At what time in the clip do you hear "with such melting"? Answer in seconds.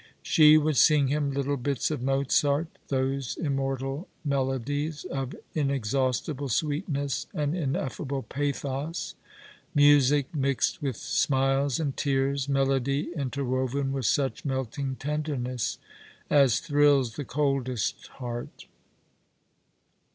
13.93-14.95